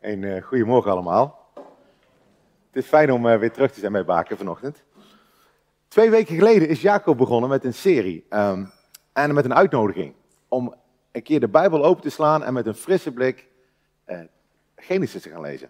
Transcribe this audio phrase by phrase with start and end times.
[0.00, 1.50] Een uh, goedemorgen allemaal.
[2.66, 4.82] Het is fijn om uh, weer terug te zijn bij Baken vanochtend.
[5.88, 8.70] Twee weken geleden is Jacob begonnen met een serie um,
[9.12, 10.14] en met een uitnodiging
[10.48, 10.74] om
[11.12, 13.46] een keer de Bijbel open te slaan en met een frisse blik
[14.06, 14.18] uh,
[14.76, 15.68] Genesis te gaan lezen.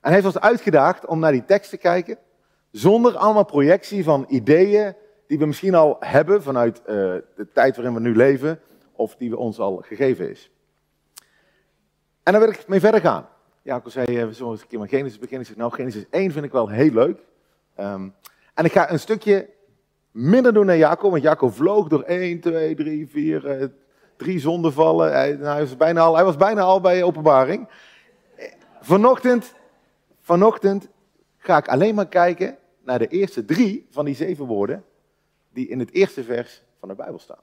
[0.00, 2.18] En hij heeft ons uitgedaagd om naar die tekst te kijken,
[2.70, 4.94] zonder allemaal projectie van ideeën
[5.26, 8.60] die we misschien al hebben vanuit de tijd waarin we nu leven,
[8.92, 10.50] of die we ons al gegeven is.
[12.24, 13.28] En daar wil ik mee verder gaan.
[13.62, 15.50] Jacob zei, eh, we zullen een keer met Genesis beginnen.
[15.50, 17.18] Ik nou, Genesis 1 vind ik wel heel leuk.
[17.80, 18.14] Um,
[18.54, 19.48] en ik ga een stukje
[20.10, 23.68] minder doen naar Jacob, want Jacob vloog door 1, 2, 3, 4, uh,
[24.16, 25.12] drie zondevallen.
[25.12, 27.68] Hij, nou, hij, was bijna al, hij was bijna al bij openbaring.
[28.80, 29.54] Vanochtend,
[30.20, 30.88] vanochtend
[31.36, 34.84] ga ik alleen maar kijken naar de eerste drie van die zeven woorden
[35.52, 37.42] die in het eerste vers van de Bijbel staan.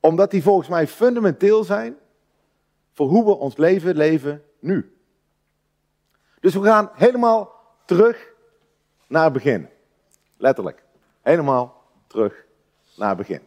[0.00, 1.96] Omdat die volgens mij fundamenteel zijn
[2.94, 4.96] voor hoe we ons leven leven nu.
[6.40, 7.52] Dus we gaan helemaal
[7.84, 8.32] terug
[9.06, 9.68] naar het begin.
[10.36, 10.82] Letterlijk.
[11.22, 12.44] Helemaal terug
[12.96, 13.40] naar het begin.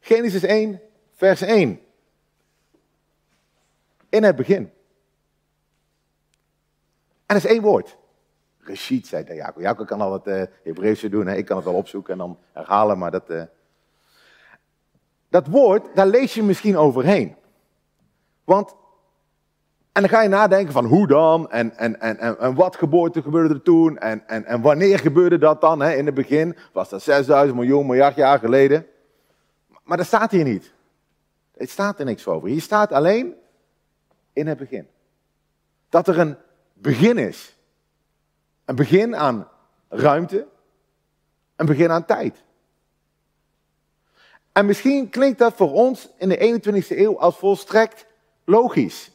[0.00, 0.80] Genesis 1,
[1.14, 1.80] vers 1.
[4.08, 4.70] In het begin.
[7.26, 7.96] En dat is één woord.
[8.58, 9.62] Reshit, zei de Jacob.
[9.62, 10.26] Jacob kan al het
[10.64, 11.28] uh, doen.
[11.28, 13.30] Ik kan het wel opzoeken en dan herhalen, maar dat...
[13.30, 13.42] Uh...
[15.28, 17.36] Dat woord, daar lees je misschien overheen.
[18.48, 18.74] Want
[19.92, 23.54] en dan ga je nadenken van hoe dan en, en, en, en, wat geboorte gebeurde
[23.54, 25.80] er toen en, en, en wanneer gebeurde dat dan?
[25.80, 25.94] Hè?
[25.94, 28.86] In het begin was dat 6000 miljoen, miljard jaar geleden.
[29.82, 30.72] Maar dat staat hier niet.
[31.56, 32.48] Het staat er niks over.
[32.48, 33.34] Hier staat alleen
[34.32, 34.88] in het begin.
[35.88, 36.36] Dat er een
[36.72, 37.56] begin is.
[38.64, 39.48] Een begin aan
[39.88, 40.46] ruimte.
[41.56, 42.42] Een begin aan tijd.
[44.52, 48.06] En misschien klinkt dat voor ons in de 21ste eeuw als volstrekt
[48.48, 49.10] logisch.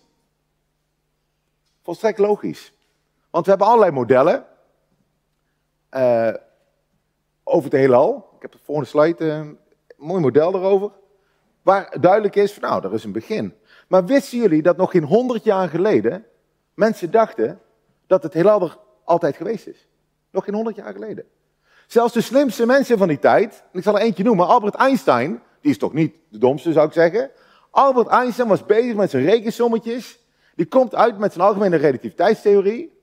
[1.81, 2.73] Volstrekt logisch.
[3.29, 4.45] Want we hebben allerlei modellen
[5.91, 6.33] uh,
[7.43, 8.29] over het heelal.
[8.35, 9.57] Ik heb de volgende slide uh, een
[9.97, 10.91] mooi model erover.
[11.61, 13.53] Waar duidelijk is van nou, er is een begin.
[13.87, 16.25] Maar wisten jullie dat nog geen honderd jaar geleden
[16.73, 17.59] mensen dachten
[18.07, 19.87] dat het heelal er altijd geweest is?
[20.29, 21.25] Nog geen honderd jaar geleden.
[21.87, 25.41] Zelfs de slimste mensen van die tijd, en ik zal er eentje noemen, Albert Einstein,
[25.61, 27.31] die is toch niet de domste zou ik zeggen.
[27.73, 30.19] Albert Einstein was bezig met zijn rekensommetjes
[30.55, 33.01] die komt uit met zijn algemene relativiteitstheorie.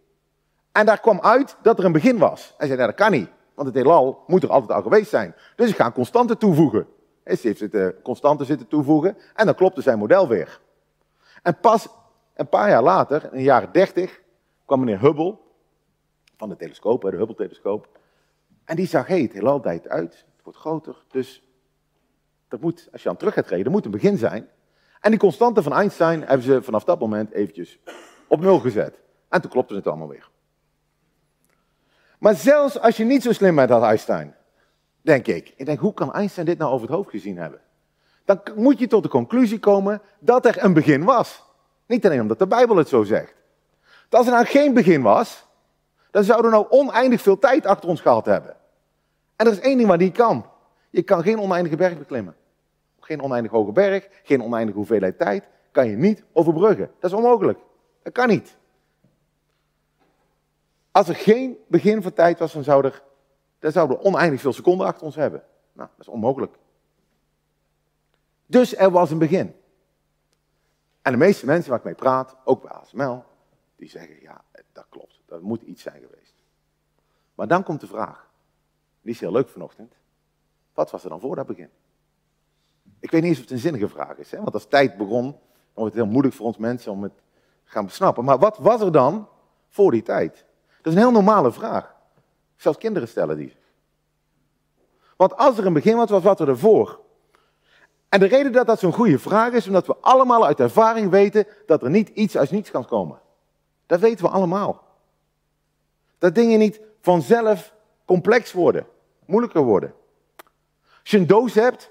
[0.72, 2.54] En daar kwam uit dat er een begin was.
[2.56, 5.34] Hij zei, nou, dat kan niet, want het heelal moet er altijd al geweest zijn.
[5.56, 6.86] Dus ik ga constanten toevoegen.
[7.22, 10.60] Hij heeft zitten, constanten zitten toevoegen en dan klopte zijn model weer.
[11.42, 11.88] En pas
[12.34, 14.20] een paar jaar later, in de jaren 30,
[14.64, 15.37] kwam meneer Hubble
[16.37, 17.88] van de telescoop, de Hubble-telescoop.
[18.64, 21.42] En die zag, hey, het heelal dijt uit, het wordt groter, dus
[22.48, 24.48] er moet, als je aan terug gaat reden, moet een begin zijn.
[25.00, 27.78] En die constante van Einstein hebben ze vanaf dat moment eventjes
[28.27, 29.00] op nul gezet.
[29.28, 30.28] En toen klopte het allemaal weer.
[32.19, 34.34] Maar zelfs als je niet zo slim bent als Einstein,
[35.00, 35.55] denk ik.
[35.56, 37.61] Ik denk, hoe kan Einstein dit nou over het hoofd gezien hebben?
[38.25, 41.43] Dan moet je tot de conclusie komen dat er een begin was.
[41.87, 43.34] Niet alleen omdat de Bijbel het zo zegt.
[44.11, 45.47] als er nou geen begin was,
[46.11, 48.56] dan zouden we nou oneindig veel tijd achter ons gehad hebben.
[49.37, 50.47] En er is één ding waar die kan.
[50.91, 52.34] Je kan geen oneindige berg beklimmen
[53.10, 56.91] geen oneindig hoge berg, geen oneindige hoeveelheid tijd, kan je niet overbruggen.
[56.98, 57.59] Dat is onmogelijk.
[58.03, 58.56] Dat kan niet.
[60.91, 62.93] Als er geen begin van tijd was, dan zouden
[63.59, 65.43] er, we oneindig veel seconden achter ons hebben.
[65.72, 66.56] Nou, dat is onmogelijk.
[68.47, 69.54] Dus er was een begin.
[71.03, 73.25] En de meeste mensen waar ik mee praat, ook bij ASML,
[73.76, 75.20] die zeggen, ja, dat klopt.
[75.26, 76.34] Dat moet iets zijn geweest.
[77.34, 78.31] Maar dan komt de vraag,
[79.03, 79.94] die is heel leuk vanochtend.
[80.75, 81.70] Wat was er dan voor dat begin?
[83.00, 84.38] Ik weet niet eens of het een zinnige vraag is, hè?
[84.41, 85.38] want als tijd begon, dan
[85.75, 87.12] wordt het heel moeilijk voor ons mensen om het
[87.65, 88.25] gaan besnappen.
[88.25, 89.28] Maar wat was er dan
[89.69, 90.44] voor die tijd?
[90.83, 91.94] Dat is een heel normale vraag.
[92.56, 93.56] Zelfs kinderen stellen die.
[95.16, 97.00] Want als er een begin was, was wat er ervoor?
[98.09, 101.46] En de reden dat dat zo'n goede vraag is, omdat we allemaal uit ervaring weten
[101.67, 103.20] dat er niet iets uit niets kan komen.
[103.87, 104.85] Dat weten we allemaal.
[106.19, 107.75] Dat dingen niet vanzelf
[108.05, 108.87] complex worden,
[109.25, 109.94] moeilijker worden.
[111.00, 111.91] Als je een doos hebt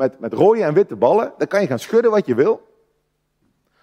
[0.00, 2.68] met, met rode en witte ballen, dan kan je gaan schudden wat je wil.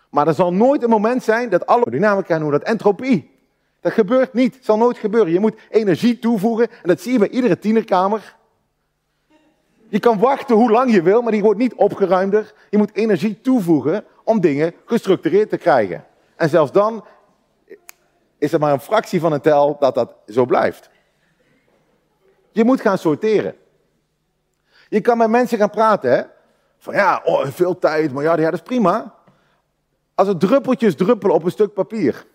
[0.09, 3.35] Maar er zal nooit een moment zijn dat alle dynamica noemen dat entropie.
[3.81, 5.33] Dat gebeurt niet, het zal nooit gebeuren.
[5.33, 8.35] Je moet energie toevoegen en dat zie je bij iedere tienerkamer.
[9.87, 12.53] Je kan wachten hoe lang je wil, maar die wordt niet opgeruimder.
[12.69, 16.05] Je moet energie toevoegen om dingen gestructureerd te krijgen.
[16.35, 17.05] En zelfs dan
[18.37, 20.89] is er maar een fractie van een tel dat dat zo blijft.
[22.51, 23.55] Je moet gaan sorteren.
[24.89, 26.23] Je kan met mensen gaan praten, hè?
[26.77, 29.15] Van ja, oh, veel tijd, maar ja, dat is prima.
[30.15, 32.25] Als er druppeltjes druppelen op een stuk papier,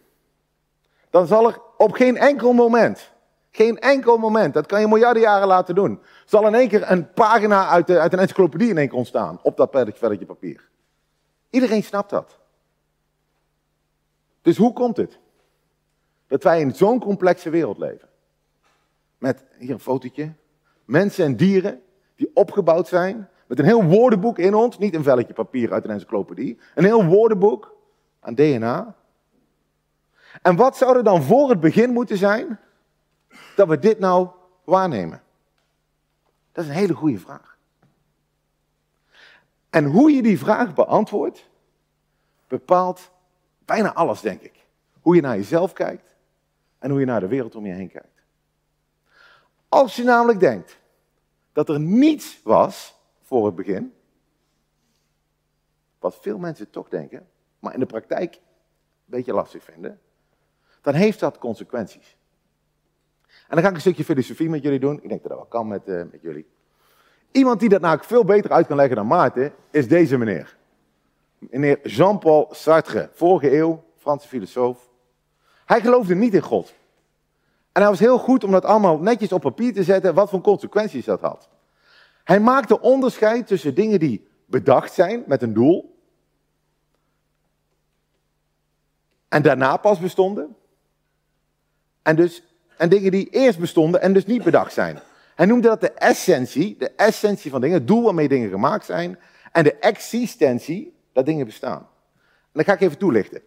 [1.11, 3.13] dan zal er op geen enkel moment,
[3.51, 7.13] geen enkel moment, dat kan je miljarden jaren laten doen, zal in één keer een
[7.13, 10.69] pagina uit, de, uit een encyclopedie in één keer ontstaan op dat velletje papier.
[11.51, 12.39] Iedereen snapt dat.
[14.43, 15.19] Dus hoe komt het
[16.27, 18.09] dat wij in zo'n complexe wereld leven?
[19.19, 20.33] Met hier een fotootje.
[20.85, 21.83] Mensen en dieren
[22.23, 25.91] die opgebouwd zijn met een heel woordenboek in ons, niet een velletje papier uit een
[25.91, 27.77] encyclopedie, een heel woordenboek
[28.21, 28.95] aan DNA.
[30.43, 32.59] En wat zou er dan voor het begin moeten zijn
[33.57, 34.29] dat we dit nou
[34.65, 35.23] waarnemen?
[36.53, 37.57] Dat is een hele goede vraag.
[39.71, 41.49] En hoe je die vraag beantwoordt,
[42.49, 43.11] bepaalt
[43.65, 44.67] bijna alles, denk ik.
[45.01, 46.17] Hoe je naar jezelf kijkt
[46.79, 48.23] en hoe je naar de wereld om je heen kijkt.
[49.69, 50.81] Als je namelijk denkt
[51.53, 53.95] dat er niets was voor het begin,
[55.99, 57.29] wat veel mensen toch denken,
[57.59, 58.41] maar in de praktijk een
[59.05, 60.01] beetje lastig vinden,
[60.81, 62.17] dan heeft dat consequenties.
[63.27, 64.97] En dan ga ik een stukje filosofie met jullie doen.
[65.03, 66.47] Ik denk dat dat wel kan met, uh, met jullie.
[67.31, 70.57] Iemand die dat nou veel beter uit kan leggen dan Maarten, is deze meneer.
[71.39, 74.91] Meneer Jean-Paul Sartre, vorige eeuw, Franse filosoof.
[75.65, 76.75] Hij geloofde niet in God.
[77.73, 80.41] En hij was heel goed om dat allemaal netjes op papier te zetten, wat voor
[80.41, 81.49] consequenties dat had.
[82.25, 86.01] Hij maakte onderscheid tussen dingen die bedacht zijn met een doel.
[89.29, 90.57] En daarna pas bestonden.
[92.03, 92.43] En, dus,
[92.77, 94.99] en dingen die eerst bestonden en dus niet bedacht zijn.
[95.35, 99.19] Hij noemde dat de essentie, de essentie van dingen, het doel waarmee dingen gemaakt zijn.
[99.53, 101.89] En de existentie, dat dingen bestaan.
[102.19, 103.43] En dat ga ik even toelichten.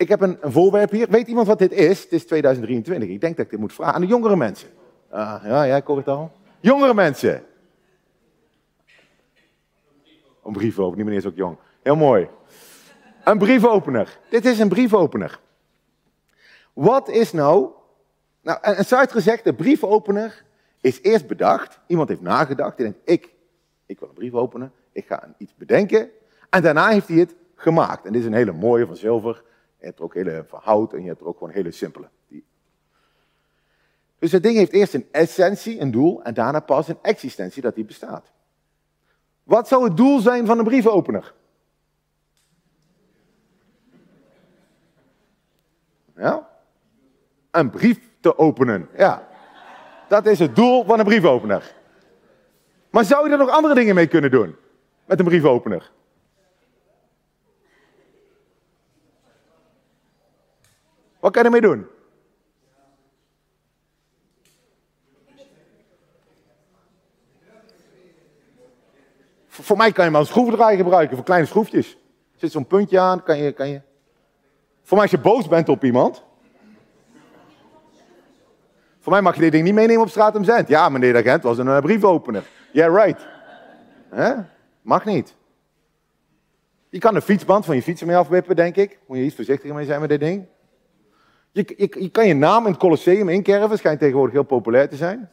[0.00, 1.08] Ik heb een, voorwerp hier.
[1.10, 2.02] Weet iemand wat dit is?
[2.02, 3.08] Het is 2023.
[3.08, 4.68] Ik denk dat ik dit moet vragen aan de jongere mensen.
[5.12, 6.32] Uh, ja, jij hoor het al.
[6.60, 7.42] Jongere mensen.
[10.44, 11.56] Een briefopener, die meneer is ook jong.
[11.82, 12.28] Heel mooi.
[13.24, 14.18] Een briefopener.
[14.30, 15.40] Dit is een briefopener.
[16.72, 17.70] Wat is nou...
[18.42, 20.44] Nou, en Sartre zegt, de briefopener
[20.80, 21.80] is eerst bedacht.
[21.86, 22.76] Iemand heeft nagedacht.
[22.76, 23.34] Die denkt, ik,
[23.86, 24.72] ik wil een brief openen.
[24.92, 26.10] Ik ga iets bedenken.
[26.50, 28.04] En daarna heeft hij het gemaakt.
[28.04, 29.42] En dit is een hele mooie van zilver.
[29.80, 32.08] Je hebt er ook hele van hout en je hebt er ook gewoon hele simpele.
[34.20, 37.74] Dus het ding heeft eerst een essentie, een doel, en daarna pas een existentie dat
[37.74, 38.32] die bestaat.
[39.42, 41.34] Wat zou het doel zijn van een briefopener?
[46.16, 46.48] Ja?
[47.50, 49.28] Een brief te openen, ja.
[50.08, 51.74] Dat is het doel van een briefopener.
[52.90, 54.56] Maar zou je er nog andere dingen mee kunnen doen?
[55.04, 55.90] Met een briefopener?
[61.30, 61.86] Wat kan je ermee doen?
[69.46, 71.92] Voor mij kan je maar een schroevendraaier gebruiken voor kleine schroefjes.
[71.92, 73.80] Er zit zo'n puntje aan, kan je, kan je...
[74.82, 76.24] Voor mij als je boos bent op iemand.
[79.00, 80.68] Voor mij mag je dit ding niet meenemen op straat om zend.
[80.68, 82.44] Ja, meneer de agent was een uh, briefopener.
[82.72, 83.26] Yeah, right.
[84.82, 85.34] Mag niet.
[86.88, 88.98] Je kan de fietsband van je fiets mee afwippen, denk ik.
[89.06, 90.46] Moet je iets voorzichtiger mee zijn met dit ding.
[91.52, 95.30] Je, kan je naam in het Colosseum inkerven, schijnt tegenwoordig heel populair te zijn.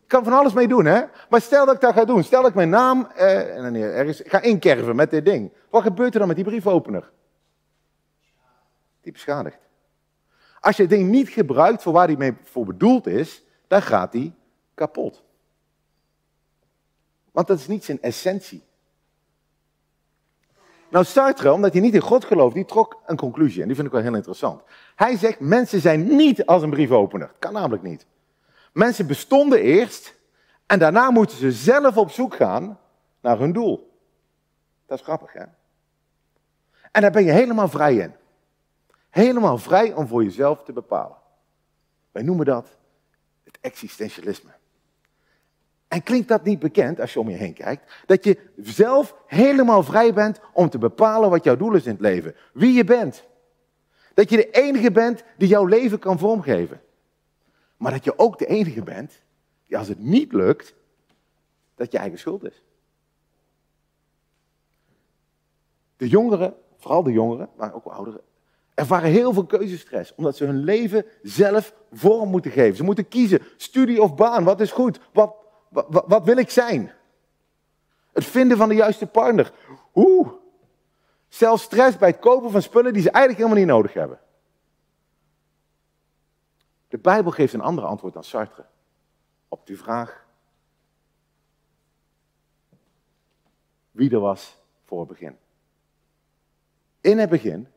[0.00, 1.02] Je kan van alles mee doen, hè?
[1.28, 2.24] Maar stel dat ik dat ga doen.
[2.24, 5.52] Stel dat ik mijn naam eh, ergens ga inkerven met dit ding.
[5.70, 7.10] Wat gebeurt er dan met die briefopener?
[9.00, 9.58] Die beschadigt.
[10.60, 14.12] Als je het ding niet gebruikt voor waar die mee voor bedoeld is, dan gaat
[14.12, 14.34] die
[14.74, 15.22] kapot.
[17.32, 18.62] Want dat is niet zijn essentie.
[20.90, 23.60] Nou, Sartre, omdat hij niet in God gelooft, die trok een conclusie.
[23.60, 24.62] En die vind ik wel heel interessant.
[24.94, 27.32] Hij zegt, mensen zijn niet als een briefopener.
[27.38, 28.06] Kan namelijk niet.
[28.72, 30.14] Mensen bestonden eerst
[30.66, 32.78] en daarna moeten ze zelf op zoek gaan
[33.20, 34.00] naar hun doel.
[34.86, 35.44] Dat is grappig, hè?
[36.92, 38.14] En daar ben je helemaal vrij in.
[39.10, 41.16] Helemaal vrij om voor jezelf te bepalen.
[42.12, 42.76] Wij noemen dat
[43.44, 44.50] het existentialisme.
[45.88, 47.92] En klinkt dat niet bekend als je om je heen kijkt?
[48.06, 52.00] Dat je zelf helemaal vrij bent om te bepalen wat jouw doel is in het
[52.00, 52.34] leven.
[52.52, 53.26] Wie je bent.
[54.14, 56.80] Dat je de enige bent die jouw leven kan vormgeven.
[57.76, 59.20] Maar dat je ook de enige bent
[59.66, 60.74] die als het niet lukt,
[61.74, 62.62] dat je eigen schuld is.
[65.96, 68.20] De jongeren, vooral de jongeren, maar ook ouderen,
[68.74, 70.14] ervaren heel veel keuzestress.
[70.14, 72.76] Omdat ze hun leven zelf vorm moeten geven.
[72.76, 75.00] Ze moeten kiezen, studie of baan, wat is goed?
[75.12, 75.34] Wat,
[75.68, 76.92] wat, wil ik zijn?
[78.12, 79.52] Het vinden van de juiste partner.
[79.94, 80.28] Oeh.
[81.28, 84.20] Zelfs stress bij het kopen van spullen die ze eigenlijk helemaal niet nodig hebben.
[86.88, 88.64] De Bijbel geeft een ander antwoord dan Sartre
[89.48, 90.26] op die vraag
[93.90, 95.38] wie er was voor het begin.
[97.00, 97.68] In het begin,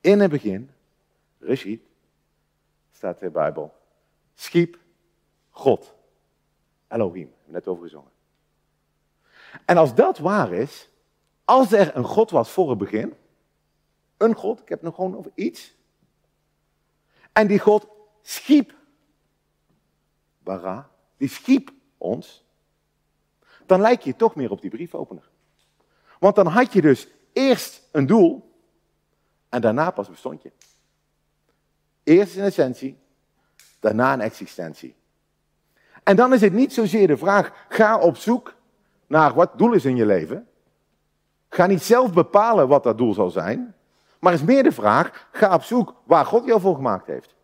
[0.00, 0.70] in het begin,
[1.38, 1.82] Rashid,
[2.92, 3.74] staat in de Bijbel,
[4.34, 4.78] schiep
[5.50, 5.94] God.
[6.90, 8.10] Elohim, we net over gezongen.
[9.64, 10.88] En als dat waar is,
[11.44, 13.14] als er een God was voor het begin,
[14.16, 15.74] een God, ik heb nog gewoon over iets,
[17.32, 17.88] en die God
[18.22, 18.74] schiep,
[20.38, 22.44] bara, die schiep ons,
[23.66, 25.30] dan lijk je toch meer op die briefopener.
[26.18, 28.54] Want dan had je dus eerst een doel
[29.48, 30.52] en daarna pas bestond je.
[32.02, 32.98] Eerst een essentie,
[33.80, 34.94] daarna een existentie.
[36.02, 38.54] En dan is het niet zozeer de vraag, ga op zoek
[39.06, 40.48] naar wat doel is in je leven.
[41.48, 43.74] Ga niet zelf bepalen wat dat doel zal zijn.
[44.20, 47.34] Maar is meer de vraag, ga op zoek waar God jou voor gemaakt heeft.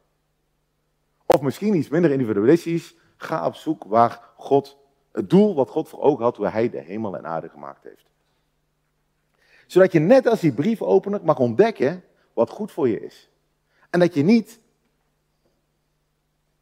[1.26, 4.76] Of misschien iets minder individualistisch, ga op zoek waar God,
[5.12, 8.04] het doel wat God voor ogen had toen hij de hemel en aarde gemaakt heeft.
[9.66, 13.30] Zodat je net als die briefopener mag ontdekken wat goed voor je is.
[13.90, 14.60] En dat je niet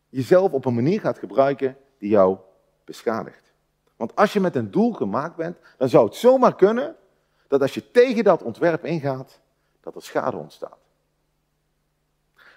[0.09, 2.37] jezelf op een manier gaat gebruiken die jou
[2.85, 3.53] beschadigt.
[3.97, 6.97] Want als je met een doel gemaakt bent, dan zou het zomaar kunnen
[7.49, 9.41] dat als je tegen dat ontwerp ingaat,
[9.81, 10.79] dat er schade ontstaat.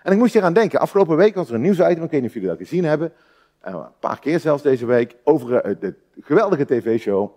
[0.04, 2.30] En ik moest hier aan denken, afgelopen week was er een nieuwsitem, ik weet niet
[2.30, 3.14] of jullie dat gezien hebben,
[3.60, 7.32] eh, een paar keer zelfs deze week, over eh, de geweldige tv-show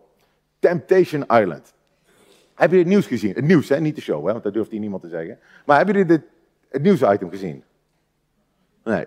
[0.59, 1.75] Temptation Island.
[2.55, 3.35] Hebben jullie het nieuws gezien?
[3.35, 3.81] Het nieuws, hè?
[3.81, 4.33] niet de show, hè?
[4.33, 5.39] want dat durft hier niemand te zeggen.
[5.67, 6.23] Maar hebben jullie dit,
[6.69, 7.65] het nieuwsitem gezien?
[8.85, 9.07] Nee.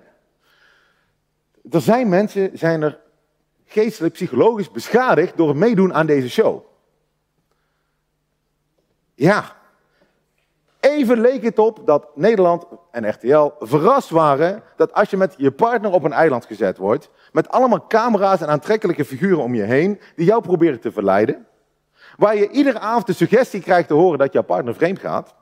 [1.72, 3.00] Er zijn mensen, zijn er
[3.65, 6.65] geestelijk, psychologisch beschadigd door het meedoen aan deze show.
[9.15, 9.62] Ja.
[10.79, 15.51] Even leek het op dat Nederland en RTL verrast waren dat als je met je
[15.51, 20.00] partner op een eiland gezet wordt, met allemaal camera's en aantrekkelijke figuren om je heen,
[20.15, 21.48] die jou proberen te verleiden,
[22.17, 25.36] waar je iedere avond de suggestie krijgt te horen dat jouw partner vreemd gaat,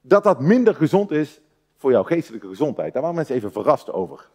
[0.00, 1.40] dat dat minder gezond is
[1.76, 2.92] voor jouw geestelijke gezondheid.
[2.92, 4.28] Daar waren mensen even verrast over.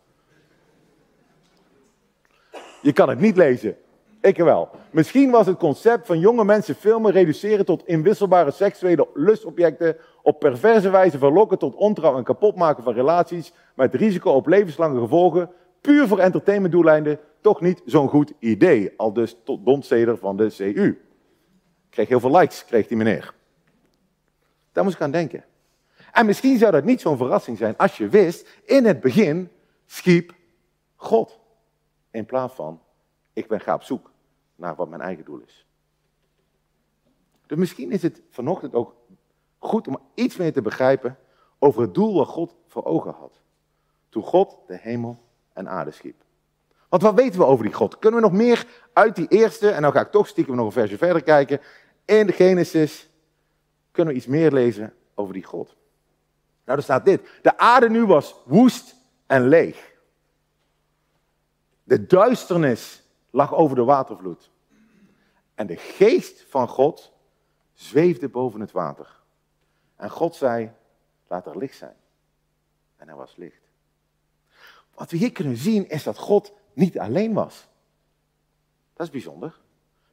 [2.85, 3.77] Je kan het niet lezen.
[4.21, 4.69] Ik wel.
[4.91, 10.89] Misschien was het concept van jonge mensen filmen reduceren tot inwisselbare seksuele lustobjecten, op perverse
[10.89, 15.49] wijze verlokken tot ontrouw en kapotmaken van relaties, met risico op levenslange gevolgen,
[15.81, 18.93] puur voor entertainmentdoeleinden, toch niet zo'n goed idee.
[18.97, 21.01] Al dus tot bondsteder van de CU.
[21.89, 23.33] Kreeg heel veel likes, kreeg die meneer.
[24.71, 25.43] Daar moest ik aan denken.
[26.11, 29.49] En misschien zou dat niet zo'n verrassing zijn als je wist, in het begin
[29.85, 30.33] schiep
[30.95, 31.43] God.
[32.15, 32.81] In plaats van,
[33.33, 34.11] ik ben ga op zoek
[34.55, 35.65] naar wat mijn eigen doel is.
[37.45, 38.95] Dus misschien is het vanochtend ook
[39.57, 41.17] goed om iets meer te begrijpen
[41.59, 43.41] over het doel wat God voor ogen had.
[44.09, 45.19] Toen God de hemel
[45.53, 46.23] en aarde schiep.
[46.89, 47.99] Want wat weten we over die God?
[47.99, 50.71] Kunnen we nog meer uit die eerste, en dan ga ik toch stiekem nog een
[50.71, 51.61] versje verder kijken,
[52.05, 53.09] in de Genesis,
[53.91, 55.75] kunnen we iets meer lezen over die God.
[56.65, 57.29] Nou, er staat dit.
[57.41, 58.95] De aarde nu was woest
[59.25, 59.94] en leeg.
[61.85, 64.51] De duisternis lag over de watervloed.
[65.53, 67.11] En de geest van God
[67.73, 69.19] zweefde boven het water.
[69.95, 70.71] En God zei,
[71.27, 71.95] laat er licht zijn.
[72.95, 73.61] En er was licht.
[74.93, 77.67] Wat we hier kunnen zien is dat God niet alleen was.
[78.93, 79.59] Dat is bijzonder.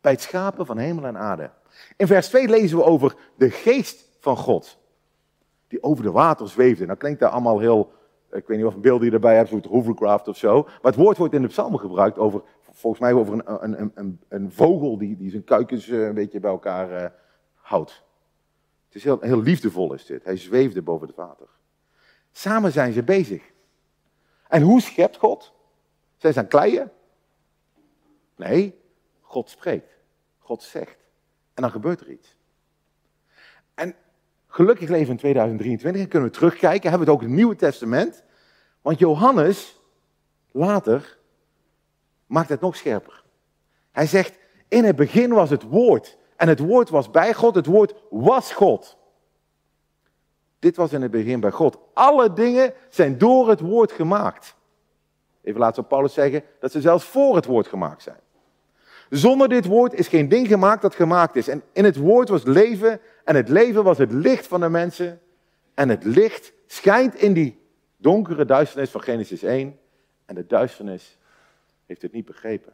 [0.00, 1.50] Bij het schapen van hemel en aarde.
[1.97, 4.79] In vers 2 lezen we over de geest van God.
[5.69, 6.87] Die over de water zweefde.
[6.87, 7.93] Nou klinkt dat allemaal heel
[8.33, 10.62] ik weet niet of een beeld die je erbij hebt, zoals hovercraft of zo.
[10.62, 14.21] Maar het woord wordt in de psalmen gebruikt over, volgens mij over een, een, een,
[14.29, 17.09] een vogel die, die zijn kuikens eh, een beetje bij elkaar uh,
[17.55, 18.03] houdt.
[18.87, 20.25] Het is heel, heel liefdevol is dit.
[20.25, 21.49] Hij zweefde boven het water.
[22.33, 23.43] Samen zijn ze bezig.
[24.49, 25.53] En hoe schept God?
[26.17, 26.93] Zijn ze aan kleien?
[28.37, 28.81] Nee,
[29.21, 29.97] God spreekt.
[30.39, 30.97] God zegt.
[31.55, 32.37] En dan gebeurt er iets.
[34.54, 36.90] Gelukkig leven in 2023 en kunnen we terugkijken.
[36.90, 38.23] Hebben we het ook in het Nieuwe Testament.
[38.82, 39.80] Want Johannes,
[40.50, 41.18] later,
[42.26, 43.23] maakt het nog scherper.
[43.90, 46.16] Hij zegt, in het begin was het woord.
[46.37, 48.97] En het woord was bij God, het woord was God.
[50.59, 51.78] Dit was in het begin bij God.
[51.92, 54.56] Alle dingen zijn door het woord gemaakt.
[55.42, 58.21] Even laten we Paulus zeggen dat ze zelfs voor het woord gemaakt zijn.
[59.11, 61.49] Zonder dit woord is geen ding gemaakt dat gemaakt is.
[61.49, 65.21] En in het woord was leven en het leven was het licht van de mensen.
[65.75, 67.61] En het licht schijnt in die
[67.97, 69.79] donkere duisternis van Genesis 1.
[70.25, 71.19] En de duisternis
[71.87, 72.73] heeft het niet begrepen.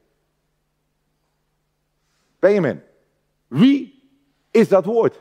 [2.38, 2.83] Benjamin,
[3.47, 4.11] wie
[4.50, 5.21] is dat woord?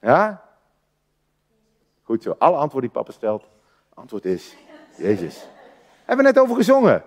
[0.00, 0.48] Ja?
[2.02, 2.34] Goed zo.
[2.38, 3.44] Alle antwoorden die papa stelt,
[3.94, 4.56] antwoord is
[4.96, 5.46] Jezus.
[6.04, 7.04] Hebben we net over gezongen.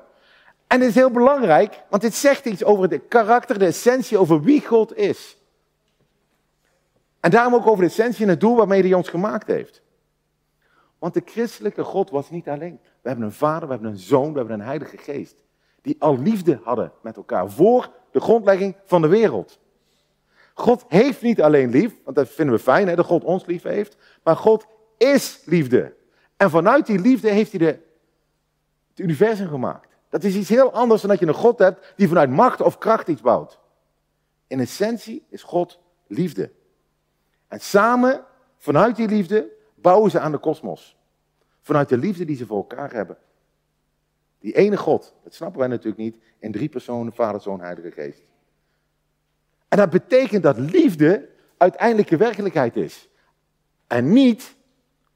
[0.68, 4.42] En dit is heel belangrijk, want dit zegt iets over de karakter, de essentie, over
[4.42, 5.37] wie God is.
[7.20, 9.82] En daarom ook over de essentie en het doel waarmee hij ons gemaakt heeft.
[11.00, 12.80] Want de christelijke God was niet alleen.
[13.02, 15.44] We hebben een vader, we hebben een zoon, we hebben een heilige geest.
[15.82, 19.60] Die al liefde hadden met elkaar voor de grondlegging van de wereld.
[20.54, 23.64] God heeft niet alleen lief, want dat vinden we fijn, hè, dat God ons lief
[23.64, 23.98] heeft.
[24.24, 24.66] Maar God
[24.98, 25.94] is liefde.
[26.38, 27.80] En vanuit die liefde heeft hij de,
[28.90, 29.96] het universum gemaakt.
[30.10, 32.78] Dat is iets heel anders dan dat je een God hebt die vanuit macht of
[32.78, 33.60] kracht iets bouwt.
[34.48, 36.52] In essentie is God liefde.
[37.48, 38.26] En samen,
[38.58, 40.98] vanuit die liefde, bouwen ze aan de kosmos.
[41.62, 43.18] Vanuit de liefde die ze voor elkaar hebben.
[44.40, 48.24] Die ene God, dat snappen wij natuurlijk niet, in drie personen, Vader, Zoon, Heilige Geest.
[49.68, 53.10] En dat betekent dat liefde uiteindelijke werkelijkheid is.
[53.88, 54.56] En niet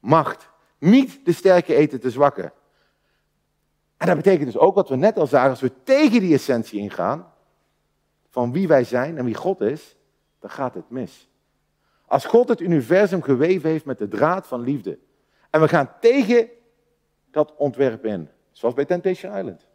[0.00, 0.50] macht.
[0.78, 2.52] Niet de sterke eten de zwakke.
[3.96, 6.80] En dat betekent dus ook wat we net al zagen, als we tegen die essentie
[6.80, 7.32] ingaan,
[8.28, 9.96] van wie wij zijn en wie God is,
[10.40, 11.28] dan gaat het mis.
[12.12, 14.98] Als God het universum geweven heeft met de draad van liefde,
[15.50, 16.50] en we gaan tegen
[17.30, 19.68] dat ontwerp in, zoals bij Temptation Island,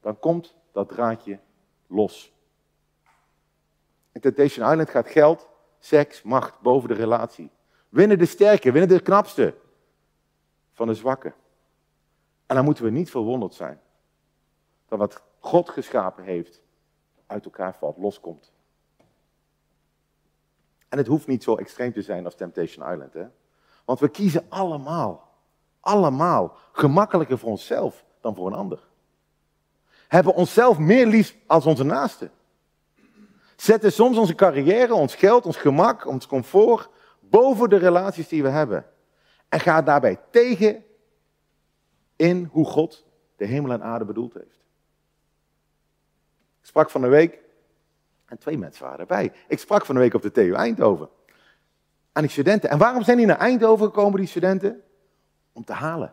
[0.00, 1.38] dan komt dat draadje
[1.86, 2.32] los.
[4.12, 7.50] In Temptation Island gaat geld, seks, macht boven de relatie.
[7.88, 9.54] Winnen de sterke, winnen de knapste
[10.72, 11.32] van de zwakke.
[12.46, 13.80] En dan moeten we niet verwonderd zijn
[14.88, 16.62] dat wat God geschapen heeft
[17.26, 18.53] uit elkaar valt, loskomt.
[20.94, 23.14] En het hoeft niet zo extreem te zijn als Temptation Island.
[23.14, 23.24] Hè?
[23.84, 25.28] Want we kiezen allemaal,
[25.80, 28.80] allemaal gemakkelijker voor onszelf dan voor een ander.
[30.08, 32.30] Hebben onszelf meer lief als onze naaste.
[33.56, 36.88] Zetten soms onze carrière, ons geld, ons gemak, ons comfort
[37.20, 38.86] boven de relaties die we hebben.
[39.48, 40.84] En gaan daarbij tegen
[42.16, 43.04] in hoe God
[43.36, 44.64] de hemel en aarde bedoeld heeft.
[46.60, 47.43] Ik sprak van de week,
[48.26, 49.32] en twee mensen waren erbij.
[49.48, 51.08] Ik sprak van de week op de TU Eindhoven.
[52.12, 52.70] Aan die studenten.
[52.70, 54.82] En waarom zijn die naar Eindhoven gekomen, die studenten?
[55.52, 56.12] Om te halen.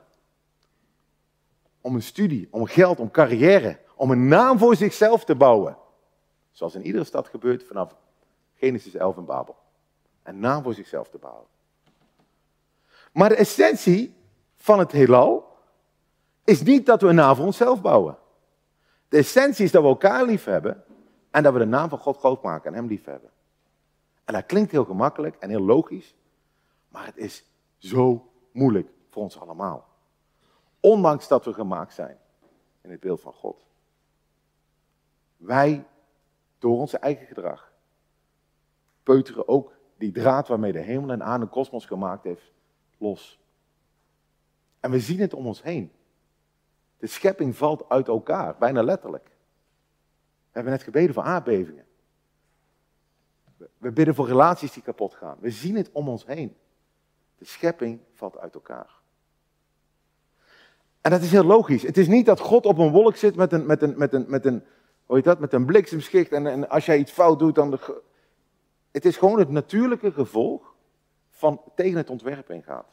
[1.82, 5.78] Om een studie, om geld, om carrière, om een naam voor zichzelf te bouwen.
[6.52, 7.96] Zoals in iedere stad gebeurt vanaf
[8.56, 9.56] Genesis 11 en Babel.
[10.24, 11.46] Een naam voor zichzelf te bouwen.
[13.12, 14.16] Maar de essentie
[14.58, 15.58] van het heelal
[16.44, 18.18] is niet dat we een naam voor onszelf bouwen.
[19.10, 20.84] De essentie is dat we elkaar lief hebben
[21.32, 23.30] en dat we de naam van God groot maken en Hem lief hebben.
[24.26, 26.15] En dat klinkt heel gemakkelijk en heel logisch,
[26.88, 27.46] maar het is
[27.78, 29.88] zo moeilijk voor ons allemaal.
[30.80, 32.17] Ondanks dat we gemaakt zijn
[32.82, 33.65] in het beeld van God.
[35.38, 35.88] Wij,
[36.60, 37.72] door ons eigen gedrag,
[39.04, 42.52] peuteren ook die draad waarmee de hemel en aarde de kosmos gemaakt heeft,
[42.98, 43.39] los.
[44.80, 45.91] En we zien het om ons heen.
[46.98, 49.30] De schepping valt uit elkaar, bijna letterlijk.
[50.52, 51.86] We hebben net gebeden voor aardbevingen.
[53.78, 55.38] We bidden voor relaties die kapot gaan.
[55.40, 56.56] We zien het om ons heen.
[57.38, 59.00] De schepping valt uit elkaar.
[61.02, 61.84] En dat is heel logisch.
[61.84, 64.26] Het is niet dat God op een wolk zit met een, met een, met een,
[64.28, 64.64] met een,
[65.06, 67.72] hoe heet dat, met een bliksemschicht en, en als jij iets fout doet, dan...
[67.72, 68.02] De,
[68.92, 70.76] het is gewoon het natuurlijke gevolg
[71.30, 72.86] van tegen het ontwerp ingaat.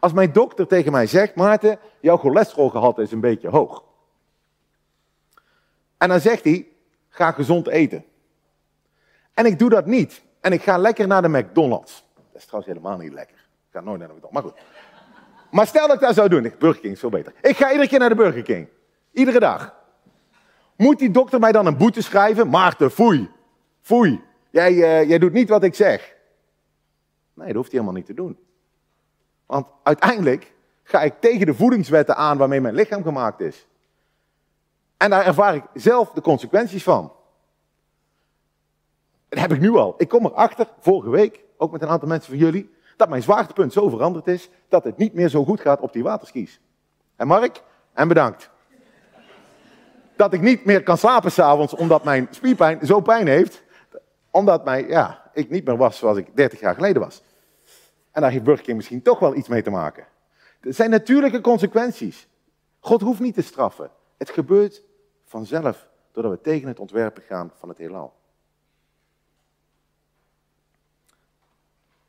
[0.00, 3.84] Als mijn dokter tegen mij zegt, Maarten, jouw cholesterolgehalte is een beetje hoog.
[6.04, 6.66] En dan zegt hij,
[7.08, 8.04] ga gezond eten.
[9.34, 10.22] En ik doe dat niet.
[10.40, 12.04] En ik ga lekker naar de McDonald's.
[12.14, 13.36] Dat is trouwens helemaal niet lekker.
[13.36, 14.62] Ik ga nooit naar de McDonald's, maar goed.
[15.50, 16.52] Maar stel dat ik dat zou doen.
[16.58, 17.32] Burger King is veel beter.
[17.40, 18.68] Ik ga iedere keer naar de Burger King.
[19.12, 19.74] Iedere dag.
[20.76, 22.48] Moet die dokter mij dan een boete schrijven?
[22.48, 23.30] Maarten, foei.
[23.80, 24.20] Foei.
[24.50, 26.14] Jij, uh, jij doet niet wat ik zeg.
[27.34, 28.38] Nee, dat hoeft hij helemaal niet te doen.
[29.46, 33.66] Want uiteindelijk ga ik tegen de voedingswetten aan waarmee mijn lichaam gemaakt is.
[35.04, 37.12] En daar ervaar ik zelf de consequenties van.
[39.28, 39.94] Dat heb ik nu al.
[39.98, 43.72] Ik kom erachter, vorige week, ook met een aantal mensen van jullie, dat mijn zwaartepunt
[43.72, 46.60] zo veranderd is dat het niet meer zo goed gaat op die waterskis.
[47.16, 47.62] En Mark,
[47.92, 48.50] en bedankt.
[50.16, 53.62] Dat ik niet meer kan slapen s'avonds omdat mijn spierpijn zo pijn heeft,
[54.30, 57.22] omdat mij, ja, ik niet meer was zoals ik 30 jaar geleden was.
[58.10, 60.06] En daar heeft Burger King misschien toch wel iets mee te maken.
[60.60, 62.28] Het zijn natuurlijke consequenties.
[62.80, 63.90] God hoeft niet te straffen.
[64.16, 64.82] Het gebeurt
[65.34, 68.14] vanzelf doordat we tegen het ontwerpen gaan van het heelal.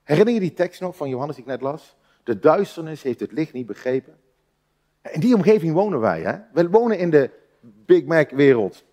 [0.04, 1.96] Herinner je die tekst nog van Johannes die ik net las?
[2.24, 4.20] De duisternis heeft het licht niet begrepen.
[5.02, 6.22] In die omgeving wonen wij.
[6.22, 6.38] Hè?
[6.54, 8.84] We wonen in de Big Mac wereld.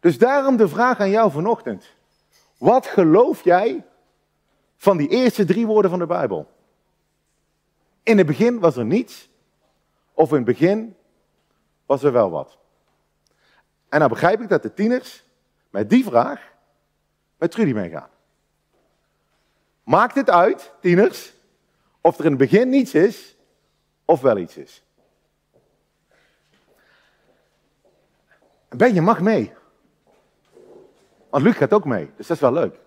[0.00, 1.86] Dus daarom de vraag aan jou vanochtend.
[2.58, 3.86] Wat geloof jij
[4.76, 6.50] van die eerste drie woorden van de Bijbel?
[8.02, 9.30] In het begin was er niets,
[10.12, 10.96] of in het begin
[11.92, 12.58] was er wel wat.
[13.88, 15.24] En dan begrijp ik dat de tieners
[15.70, 16.52] met die vraag
[17.36, 18.08] met Trudy meegaan.
[19.82, 21.32] Maakt het uit, tieners,
[22.00, 23.36] of er in het begin niets is
[24.04, 24.82] of wel iets is?
[28.68, 29.52] Ben je mag mee.
[31.30, 32.81] Want Luc gaat ook mee, dus dat is wel leuk.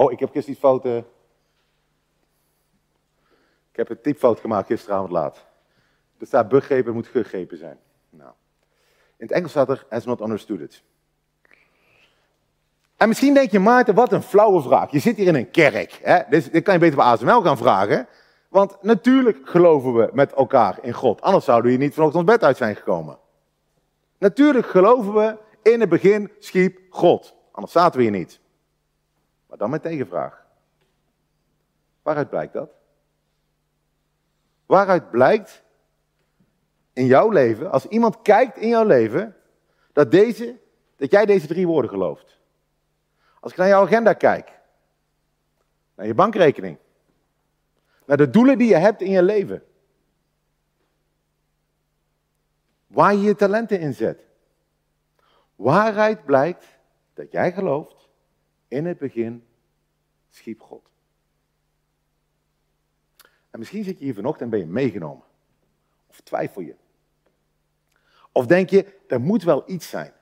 [0.00, 0.84] Oh, ik heb gisteren iets fout.
[3.70, 5.46] Ik heb een typfout gemaakt gisteravond laat.
[6.18, 7.78] Er staat begrepen, moet gegrepen zijn.
[8.10, 8.30] Nou.
[9.16, 10.82] In het Engels staat er, has not understood it.
[12.96, 14.90] En misschien denk je, Maarten, wat een flauwe vraag.
[14.90, 16.00] Je zit hier in een kerk.
[16.02, 16.20] Hè?
[16.28, 18.08] Dus dit kan je beter bij ASML gaan vragen.
[18.48, 21.20] Want natuurlijk geloven we met elkaar in God.
[21.20, 23.18] Anders zouden we hier niet vanochtend ons bed uit zijn gekomen.
[24.18, 27.34] Natuurlijk geloven we, in het begin schiep God.
[27.52, 28.39] Anders zaten we hier niet.
[29.50, 30.46] Maar dan mijn tegenvraag.
[32.02, 32.70] Waaruit blijkt dat?
[34.66, 35.64] Waaruit blijkt
[36.92, 39.36] in jouw leven, als iemand kijkt in jouw leven,
[39.92, 40.58] dat, deze,
[40.96, 42.38] dat jij deze drie woorden gelooft?
[43.40, 44.60] Als ik naar jouw agenda kijk,
[45.94, 46.78] naar je bankrekening,
[48.04, 49.64] naar de doelen die je hebt in je leven,
[52.86, 54.24] waar je je talenten inzet,
[55.56, 56.66] waaruit blijkt
[57.14, 57.99] dat jij gelooft,
[58.70, 59.44] in het begin
[60.28, 60.88] schiep God.
[63.50, 65.24] En misschien zit je hier vanochtend en ben je meegenomen.
[66.06, 66.74] Of twijfel je.
[68.32, 70.12] Of denk je, er moet wel iets zijn.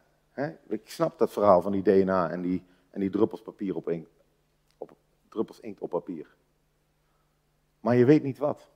[0.69, 4.11] Ik snap dat verhaal van die DNA en die en die druppels papier op inkt.
[4.79, 4.97] Op,
[5.29, 6.27] druppels inkt op papier.
[7.81, 8.69] Maar je weet niet wat.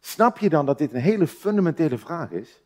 [0.00, 2.62] Snap je dan dat dit een hele fundamentele vraag is?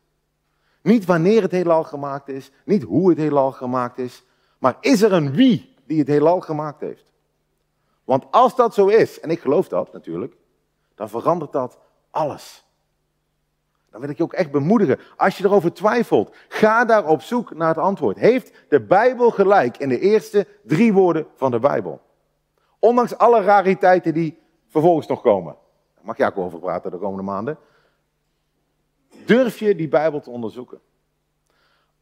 [0.81, 4.23] Niet wanneer het heelal gemaakt is, niet hoe het heelal gemaakt is,
[4.61, 7.13] maar is er een wie die het heelal gemaakt heeft?
[8.03, 10.35] Want als dat zo is, en ik geloof dat natuurlijk,
[10.95, 11.79] dan verandert dat
[12.11, 12.65] alles.
[13.89, 14.99] Dan wil ik je ook echt bemoedigen.
[15.17, 18.17] Als je erover twijfelt, ga daar op zoek naar het antwoord.
[18.17, 22.01] Heeft de Bijbel gelijk in de eerste drie woorden van de Bijbel?
[22.79, 25.55] Ondanks alle rariteiten die vervolgens nog komen.
[25.95, 27.57] Daar mag je ook over praten de komende maanden.
[29.25, 30.79] Durf je die Bijbel te onderzoeken?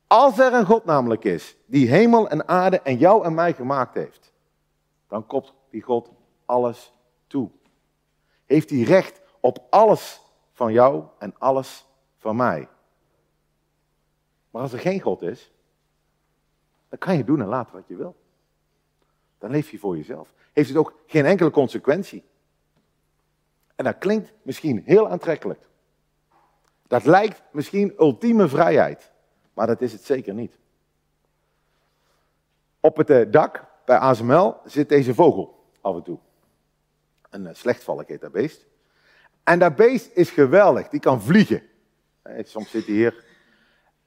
[0.09, 3.93] Als er een God namelijk is, die hemel en aarde en jou en mij gemaakt
[3.93, 4.33] heeft,
[5.07, 6.11] dan kopt die God
[6.45, 6.93] alles
[7.27, 7.49] toe.
[8.45, 11.85] Heeft hij recht op alles van jou en alles
[12.17, 12.67] van mij.
[14.51, 15.51] Maar als er geen God is,
[16.89, 18.15] dan kan je doen en laten wat je wil.
[19.37, 20.33] Dan leef je voor jezelf.
[20.53, 22.23] Heeft het ook geen enkele consequentie.
[23.75, 25.67] En dat klinkt misschien heel aantrekkelijk.
[26.87, 29.11] Dat lijkt misschien ultieme vrijheid,
[29.59, 30.57] maar dat is het zeker niet.
[32.79, 36.17] Op het eh, dak bij ASML zit deze vogel af en toe.
[37.29, 38.65] Een eh, slechtvalk heet dat beest.
[39.43, 41.61] En dat beest is geweldig, die kan vliegen.
[42.41, 43.25] Soms zit hij hier.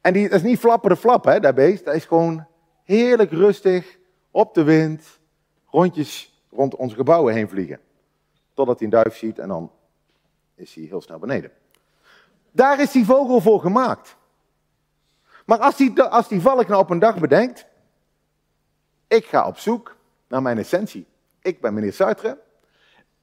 [0.00, 1.84] En die, dat is niet flapperen flap, hè, dat beest.
[1.84, 2.46] Dat is gewoon
[2.84, 3.98] heerlijk rustig,
[4.30, 5.18] op de wind,
[5.66, 7.80] rondjes rond onze gebouwen heen vliegen.
[8.54, 9.72] Totdat hij een duif ziet en dan
[10.54, 11.52] is hij heel snel beneden.
[12.50, 14.20] Daar is die vogel voor gemaakt.
[15.44, 17.66] Maar als die, als die valk nou op een dag bedenkt,
[19.08, 19.96] ik ga op zoek
[20.28, 21.06] naar mijn essentie.
[21.40, 22.38] Ik ben meneer Sartre,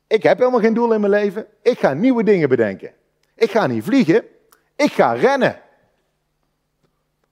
[0.09, 1.47] ik heb helemaal geen doel in mijn leven.
[1.61, 2.93] Ik ga nieuwe dingen bedenken.
[3.35, 4.23] Ik ga niet vliegen.
[4.75, 5.61] Ik ga rennen.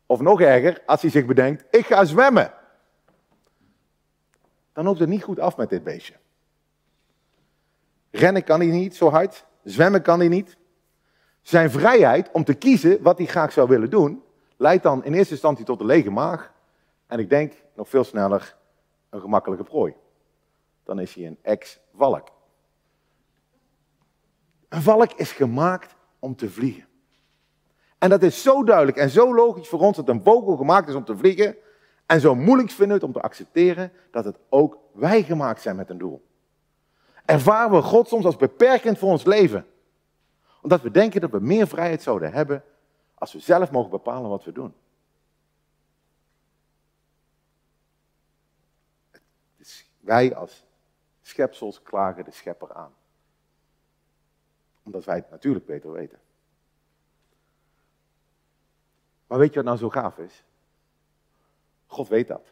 [0.06, 2.54] Of nog erger, als hij zich bedenkt, ik ga zwemmen.
[4.74, 6.14] Dan loopt het niet goed af met dit beestje.
[8.12, 9.46] Rennen kan hij niet zo hard.
[9.64, 10.58] Zwemmen kan hij niet.
[11.42, 14.24] Zijn vrijheid om te kiezen wat hij graag zou willen doen,
[14.58, 16.54] leidt dan in eerste instantie tot een lege maag.
[17.08, 18.56] En ik denk nog veel sneller
[19.10, 19.96] een gemakkelijke prooi.
[20.84, 22.28] Dan is hij een ex-valk.
[24.70, 26.86] Een valk is gemaakt om te vliegen.
[27.98, 30.96] En dat is zo duidelijk en zo logisch voor ons dat een vogel gemaakt is
[30.96, 31.56] om te vliegen.
[32.06, 35.76] En zo moeilijk vinden we het om te accepteren dat het ook wij gemaakt zijn
[35.76, 36.26] met een doel.
[37.26, 39.66] Ervaren we God soms als beperkend voor ons leven.
[40.62, 42.64] Omdat we denken dat we meer vrijheid zouden hebben
[43.18, 44.74] als we zelf mogen bepalen wat we doen.
[50.00, 50.66] wij als
[51.22, 52.94] schepsels klagen de schepper aan
[54.88, 56.20] omdat wij het natuurlijk beter weten.
[59.28, 60.44] Maar weet je wat nou zo gaaf is?
[61.88, 62.52] God weet dat.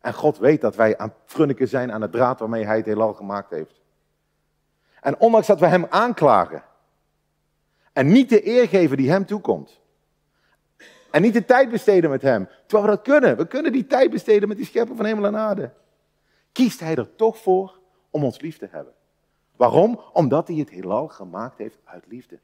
[0.00, 3.14] En God weet dat wij aan frunniken zijn aan de draad waarmee hij het heelal
[3.14, 3.80] gemaakt heeft.
[5.00, 6.64] En ondanks dat we hem aanklagen
[7.92, 9.80] en niet de eer geven die hem toekomt.
[11.10, 12.48] En niet de tijd besteden met hem.
[12.66, 13.36] Terwijl we dat kunnen.
[13.36, 15.72] We kunnen die tijd besteden met die schepper van hemel en aarde.
[16.52, 17.78] Kiest hij er toch voor
[18.10, 18.92] om ons lief te hebben.
[19.56, 20.00] Waarom?
[20.12, 22.38] Omdat hij het heelal gemaakt heeft uit liefde.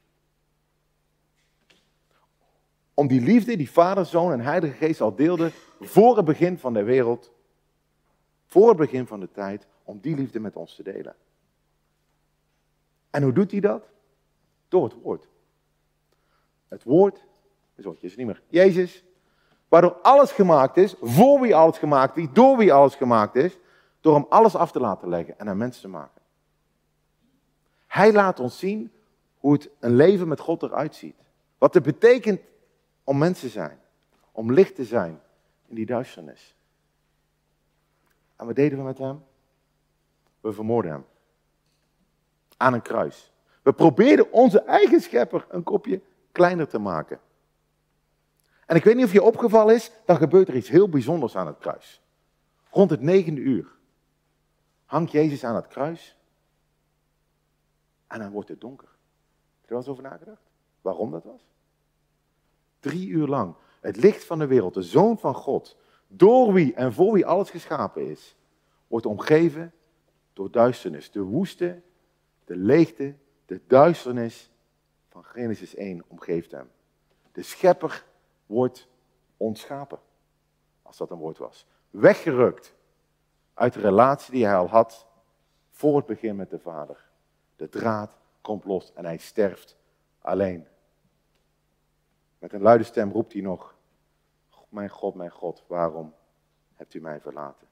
[2.99, 6.73] om die liefde die Vader, Zoon en Heilige Geest al deelden voor het begin van
[6.73, 7.31] de wereld,
[8.45, 11.15] voor het begin van de tijd, om die liefde met ons te delen.
[13.09, 13.89] En hoe doet hij dat?
[14.67, 15.27] Door het woord.
[16.69, 17.25] Het woord,
[17.75, 19.03] is wat is niet meer Jezus,
[19.67, 23.57] waardoor alles gemaakt is, voor wie alles gemaakt is, door wie alles gemaakt is,
[24.01, 26.21] door hem alles af te laten leggen en aan mensen te maken.
[27.87, 28.91] Hij laat ons zien
[29.37, 31.15] hoe het een leven met God eruit ziet.
[31.57, 32.41] Wat het betekent
[33.03, 33.79] om mens te zijn,
[34.31, 35.21] om licht te zijn
[35.67, 36.55] in die duisternis.
[38.35, 39.23] En wat deden we met hem?
[40.41, 41.05] We vermoorden hem.
[42.57, 43.31] Aan een kruis.
[43.61, 46.01] We probeerden onze eigen schepper een kopje
[46.31, 47.19] kleiner te maken.
[48.65, 51.47] En ik weet niet of je opgevallen is, dan gebeurt er iets heel bijzonders aan
[51.47, 52.01] het kruis.
[52.69, 53.77] Rond het negende uur
[54.85, 56.17] hangt Jezus aan het kruis
[58.07, 58.87] en dan wordt het donker.
[58.87, 58.95] Heb
[59.61, 60.41] je er wel eens over nagedacht?
[60.81, 61.41] Waarom dat was?
[62.79, 63.55] Drie uur lang.
[63.79, 67.49] Het licht van de wereld, de Zoon van God, door wie en voor wie alles
[67.49, 68.35] geschapen is,
[68.87, 69.73] wordt omgeven
[70.33, 71.11] door duisternis.
[71.11, 71.81] De woeste,
[72.45, 73.15] de leegte,
[73.45, 74.48] de duisternis
[75.29, 76.71] Genesis 1 omgeeft hem.
[77.31, 78.05] De schepper
[78.45, 78.87] wordt
[79.37, 79.99] ontschapen,
[80.81, 81.65] als dat een woord was.
[81.89, 82.75] Weggerukt
[83.53, 85.07] uit de relatie die hij al had
[85.69, 87.09] voor het begin met de Vader.
[87.55, 89.77] De draad komt los en hij sterft
[90.19, 90.67] alleen.
[92.39, 93.75] Met een luide stem roept hij nog,
[94.69, 96.13] mijn God, mijn God, waarom
[96.75, 97.67] hebt u mij verlaten?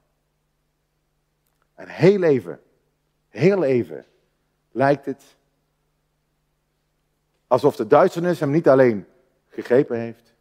[1.74, 2.62] En heel even,
[3.28, 4.06] heel even,
[4.70, 5.36] lijkt het
[7.48, 9.06] alsof de duisternis hem niet alleen
[9.48, 10.34] gegrepen heeft,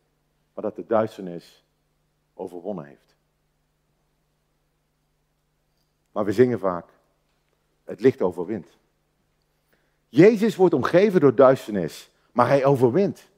[0.53, 1.65] maar dat de duisternis
[2.33, 3.15] overwonnen heeft.
[6.11, 6.85] Maar we zingen vaak,
[7.83, 8.77] het licht overwint.
[10.09, 13.29] Jezus wordt omgeven door duisternis, maar hij overwint.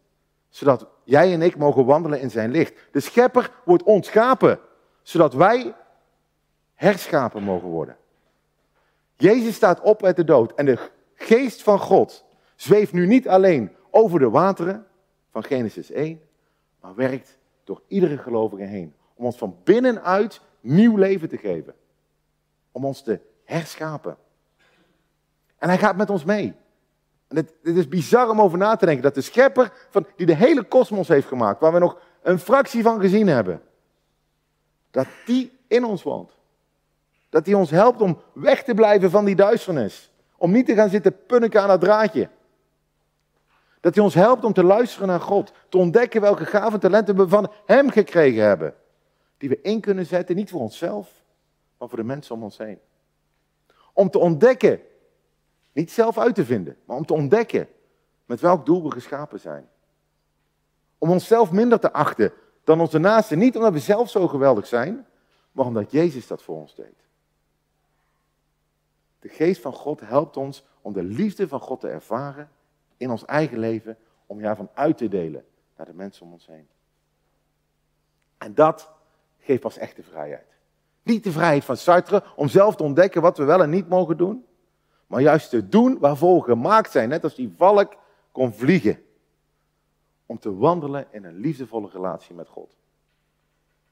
[0.49, 2.73] Zodat jij en ik mogen wandelen in zijn licht.
[2.91, 4.59] De schepper wordt ontschapen,
[5.01, 5.75] zodat wij
[6.73, 7.97] herschapen mogen worden.
[9.15, 12.25] Jezus staat op uit de dood en de geest van God
[12.61, 14.85] zweeft nu niet alleen over de wateren
[15.31, 16.21] van Genesis 1,
[16.81, 18.93] maar werkt door iedere gelovige heen.
[19.15, 21.75] Om ons van binnenuit nieuw leven te geven.
[22.71, 24.17] Om ons te herschapen.
[25.57, 26.53] En hij gaat met ons mee.
[27.27, 30.35] En het, is bizar om over na te denken dat de schepper van, die de
[30.35, 33.61] hele kosmos heeft gemaakt, waar we nog een fractie van gezien hebben,
[34.91, 36.31] dat die in ons woont.
[37.29, 40.11] Dat die ons helpt om weg te blijven van die duisternis.
[40.37, 42.29] Om niet te gaan zitten punniken aan dat draadje.
[43.79, 45.51] Dat hij ons helpt om te luisteren naar God.
[45.69, 48.75] Te ontdekken welke gaven en talenten we van hem gekregen hebben.
[49.37, 51.23] Die we in kunnen zetten, niet voor onszelf,
[51.77, 52.79] maar voor de mensen om ons heen.
[53.93, 54.81] Om te ontdekken
[55.71, 57.67] niet zelf uit te vinden, maar om te ontdekken
[58.25, 59.69] met welk doel we geschapen zijn.
[60.97, 63.37] Om onszelf minder te achten dan onze naasten.
[63.37, 65.05] Niet omdat we zelf zo geweldig zijn,
[65.51, 67.07] maar omdat Jezus dat voor ons deed.
[69.19, 72.49] De geest van God helpt ons om de liefde van God te ervaren
[72.99, 75.45] in ons eigen leven, om daarvan uit te delen
[75.77, 76.67] naar de mensen om ons heen.
[78.37, 78.91] En dat
[79.39, 80.47] geeft pas echte vrijheid.
[81.03, 84.17] Niet de vrijheid van Sartre om zelf te ontdekken wat we wel en niet mogen
[84.17, 84.45] doen,
[85.07, 87.95] maar juist te doen waarvoor we gemaakt zijn, net als die valk
[88.31, 89.03] kon vliegen.
[90.25, 92.77] Om te wandelen in een liefdevolle relatie met God.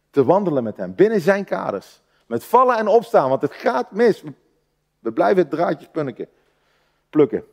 [0.10, 2.02] Te wandelen met Hem binnen Zijn kaders.
[2.26, 4.24] Met vallen en opstaan, want het gaat mis.
[5.00, 6.28] We blijven het punniken,
[7.10, 7.44] plukken.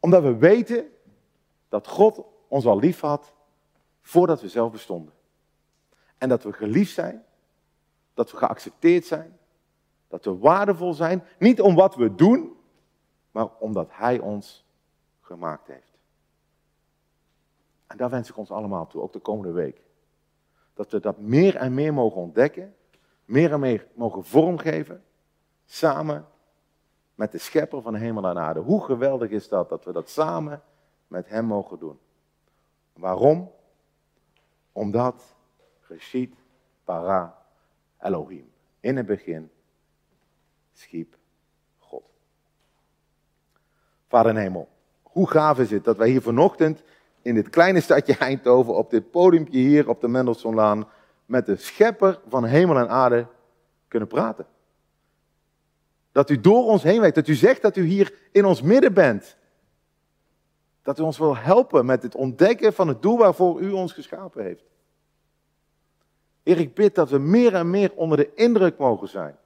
[0.00, 0.90] Omdat we weten
[1.68, 3.34] dat God ons al lief had
[4.00, 5.14] voordat we zelf bestonden.
[6.18, 7.24] En dat we geliefd zijn,
[8.14, 9.38] dat we geaccepteerd zijn,
[10.08, 12.56] dat we waardevol zijn, niet om wat we doen,
[13.30, 14.64] maar omdat Hij ons
[15.20, 15.98] gemaakt heeft.
[17.86, 19.80] En daar wens ik ons allemaal toe, ook de komende week.
[20.74, 22.74] Dat we dat meer en meer mogen ontdekken,
[23.24, 25.04] meer en meer mogen vormgeven,
[25.64, 26.26] samen
[27.18, 28.60] met de schepper van hemel en aarde.
[28.60, 30.62] Hoe geweldig is dat, dat we dat samen
[31.06, 31.98] met Hem mogen doen.
[32.92, 33.50] Waarom?
[34.72, 35.36] Omdat
[35.80, 36.34] geschiet
[36.84, 37.38] para
[38.00, 38.50] Elohim.
[38.80, 39.50] In het begin
[40.72, 41.16] schiep
[41.78, 42.04] God.
[44.08, 44.68] Vader in hemel,
[45.02, 46.82] hoe gaaf is het dat wij hier vanochtend
[47.22, 50.88] in dit kleine stadje Eindhoven, op dit podiumpje hier op de Mendelssohnlaan,
[51.26, 53.26] met de schepper van hemel en aarde
[53.88, 54.46] kunnen praten.
[56.18, 58.94] Dat u door ons heen weet, dat u zegt dat u hier in ons midden
[58.94, 59.36] bent.
[60.82, 64.44] Dat u ons wil helpen met het ontdekken van het doel waarvoor u ons geschapen
[64.44, 64.64] heeft.
[66.42, 69.36] Heer, ik bid dat we meer en meer onder de indruk mogen zijn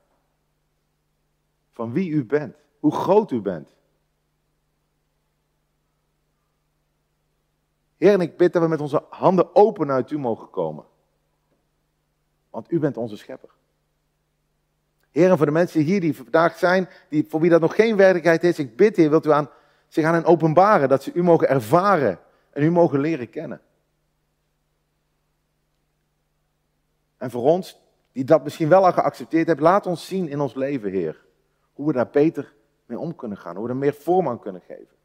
[1.70, 3.74] van wie u bent, hoe groot u bent.
[7.96, 10.84] Heer, en ik bid dat we met onze handen open naar u mogen komen.
[12.50, 13.50] Want u bent onze schepper.
[15.12, 17.96] Heer, en voor de mensen hier die vandaag zijn, die, voor wie dat nog geen
[17.96, 19.50] werkelijkheid is, ik bid, Heer, wilt u aan,
[19.88, 22.18] zich aan hen openbaren, dat ze u mogen ervaren
[22.50, 23.60] en u mogen leren kennen.
[27.16, 27.80] En voor ons,
[28.12, 31.24] die dat misschien wel al geaccepteerd hebben, laat ons zien in ons leven, Heer,
[31.72, 32.54] hoe we daar beter
[32.86, 34.96] mee om kunnen gaan, hoe we er meer vorm aan kunnen geven.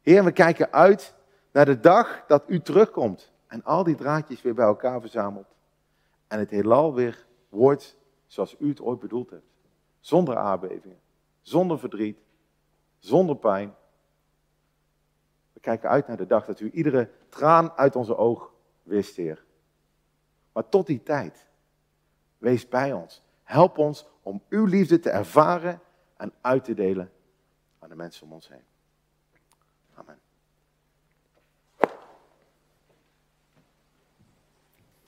[0.00, 1.14] Heer, we kijken uit
[1.52, 5.54] naar de dag dat u terugkomt en al die draadjes weer bij elkaar verzamelt
[6.26, 9.46] en het heelal weer wordt zoals u het ooit bedoeld hebt.
[10.00, 11.00] Zonder aardbevingen,
[11.40, 12.18] zonder verdriet,
[12.98, 13.74] zonder pijn.
[15.52, 19.44] We kijken uit naar de dag dat u iedere traan uit onze oog wist, Heer.
[20.52, 21.46] Maar tot die tijd,
[22.38, 23.22] wees bij ons.
[23.42, 25.80] Help ons om uw liefde te ervaren
[26.16, 27.12] en uit te delen
[27.78, 28.73] aan de mensen om ons heen.